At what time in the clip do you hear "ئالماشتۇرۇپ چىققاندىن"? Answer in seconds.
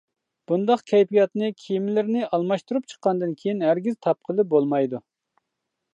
2.37-3.37